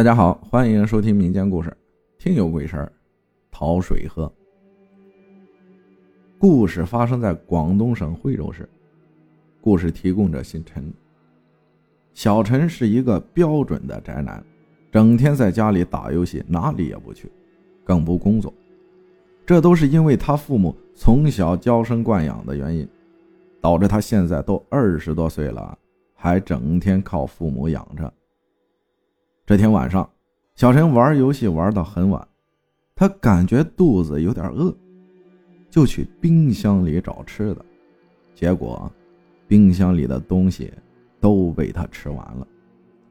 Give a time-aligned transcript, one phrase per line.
[0.00, 1.68] 大家好，欢迎收听民间故事
[2.16, 2.90] 《听有鬼神
[3.50, 4.24] 讨水喝》。
[6.38, 8.66] 故事发生在广东省惠州市。
[9.60, 10.90] 故事提供者姓陈。
[12.14, 14.42] 小陈是一个标准的宅男，
[14.90, 17.30] 整天在家里打游戏，哪里也不去，
[17.84, 18.50] 更不工作。
[19.44, 22.88] 这都是因为他父母从小娇生惯养的原因，
[23.60, 25.76] 导致他现在都二十多岁了，
[26.14, 28.10] 还整天靠父母养着。
[29.50, 30.08] 这天晚上，
[30.54, 32.28] 小陈玩游戏玩到很晚，
[32.94, 34.72] 他感觉肚子有点饿，
[35.68, 37.64] 就去冰箱里找吃的，
[38.32, 38.88] 结果，
[39.48, 40.72] 冰箱里的东西
[41.18, 42.46] 都被他吃完了，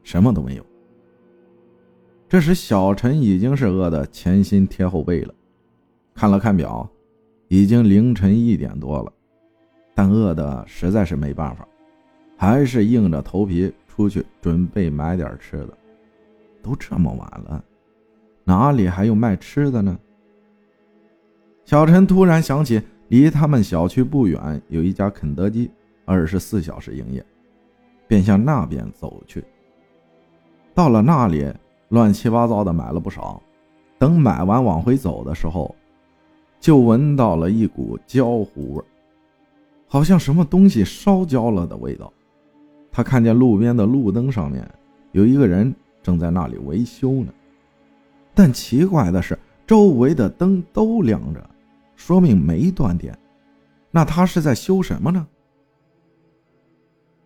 [0.02, 0.64] 什么都没有。
[2.26, 5.34] 这时，小陈已经是饿得前心贴后背了，
[6.14, 6.88] 看了看表，
[7.48, 9.12] 已经凌晨一点多了，
[9.94, 11.68] 但饿的实在是没办法，
[12.38, 15.76] 还是硬着头皮出去准备买点吃的。
[16.62, 17.64] 都这么晚了，
[18.44, 19.98] 哪里还有卖吃的呢？
[21.64, 25.70] 小陈突然想起，离他们小区不远有一家肯德基，
[26.04, 27.24] 二十四小时营业，
[28.08, 29.44] 便向那边走去。
[30.74, 31.52] 到了那里，
[31.88, 33.40] 乱七八糟的买了不少。
[33.98, 35.74] 等买完往回走的时候，
[36.58, 38.84] 就闻到了一股焦糊味，
[39.86, 42.12] 好像什么东西烧焦了的味道。
[42.90, 44.68] 他看见路边的路灯上面
[45.12, 45.74] 有一个人。
[46.02, 47.32] 正在那里维修呢，
[48.34, 51.50] 但奇怪的是，周围的灯都亮着，
[51.94, 53.16] 说明没断电。
[53.90, 55.26] 那他是在修什么呢？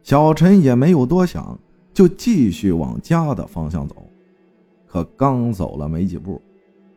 [0.02, 1.58] 小陈也没有多想，
[1.92, 4.06] 就继续往家的方向走。
[4.86, 6.41] 可刚走了没几步，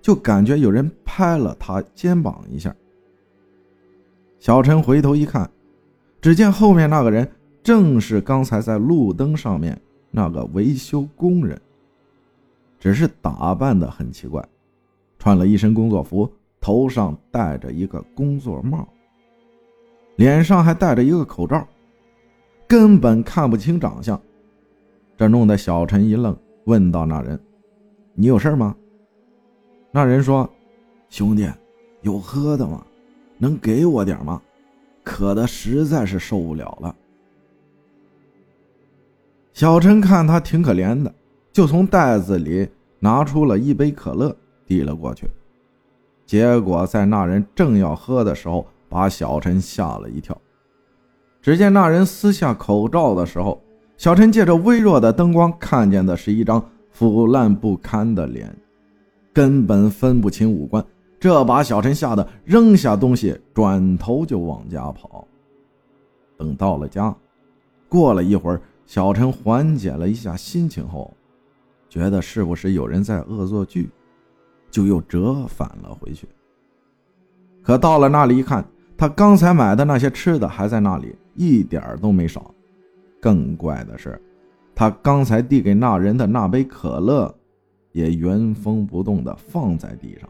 [0.02, 2.76] 就感觉有人拍了他肩膀一下。
[4.40, 5.50] 小陈回头一看，
[6.22, 7.30] 只见后面那个人
[7.64, 9.80] 正是刚才在路灯上面
[10.12, 11.60] 那个维修工人。
[12.88, 14.42] 只是打扮的很奇怪，
[15.20, 18.88] 穿了一身工作服，头上戴着一个工作帽，
[20.16, 21.68] 脸上还戴着一个口罩，
[22.66, 24.18] 根本看不清长相。
[25.18, 26.34] 这弄得小陈一愣，
[26.64, 27.38] 问道：“那人，
[28.14, 28.74] 你有事吗？”
[29.92, 30.50] 那人说
[31.12, 31.46] ：“兄弟，
[32.04, 32.86] 有喝的吗？
[33.38, 34.42] 能给我点吗？
[35.04, 36.96] 渴的实在是受不了了。”
[39.52, 41.14] 小陈看他挺可怜的。
[41.54, 42.70] 就从袋子里
[43.00, 44.36] 拿出了一杯可乐，
[44.66, 45.28] 递了过去。
[46.26, 50.36] 结果在那人正要喝的时候，把小陈吓了一跳。
[51.42, 53.62] 只见那人撕下口罩的时候，
[53.96, 58.54] 小陈借着微弱的灯光看见的是一张腐烂不堪的脸，
[59.32, 60.84] 根本分不清五官。
[61.20, 65.26] 这把小陈吓得扔下东西，转头就往家跑。
[66.38, 67.16] 等到了家，
[67.88, 71.12] 过了一会儿，小陈缓解了一下心情后。
[71.98, 73.90] 觉得是不是有人在恶作剧，
[74.70, 76.28] 就又折返了回去。
[77.64, 78.64] 可到了那里一看，
[78.96, 82.54] 他刚才买的那些吃的还在那里，一点都没少。
[83.20, 84.22] 更怪的是，
[84.76, 87.34] 他刚才递给那人的那杯可乐，
[87.94, 90.30] 也原封不动的放在地上。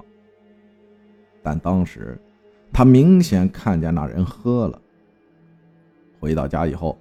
[1.44, 2.18] 但当时，
[2.72, 4.82] 他明显看见那人喝了。
[6.18, 6.98] 回到家以后，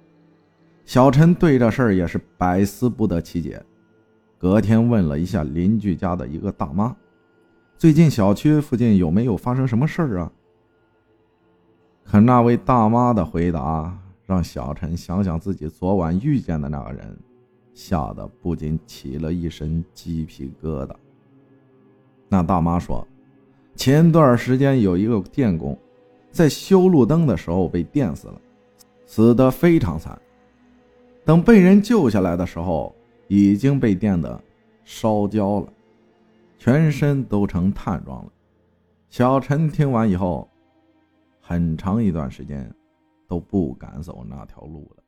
[0.83, 3.63] 小陈对这事儿也是百思不得其解。
[4.39, 6.95] 隔天问了一下邻居家的一个大妈，
[7.75, 10.31] 最近小区附近有没有发生什么事儿啊？
[12.03, 17.17] 可那位大妈的回答让小陈想想自己昨晚遇见的那个人，
[17.73, 20.91] 吓得不禁起了一身鸡皮疙瘩。
[22.29, 23.05] 那大妈说，
[23.75, 25.75] 前段时间有一个电工
[26.31, 28.39] 在修路灯的时候被电死了，
[29.07, 30.15] 死得非常惨。
[31.25, 32.93] 等被人救下来的时候。
[33.27, 34.41] 已经被电的
[34.83, 35.73] 烧焦了，
[36.57, 38.31] 全身都成炭状了。
[39.09, 40.49] 小陈听完以后，
[41.39, 42.73] 很长一段时间
[43.27, 45.03] 都不敢走那条路了。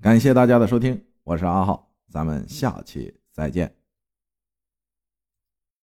[0.00, 3.83] 感谢大家的收听，我是阿浩，咱们下期再见。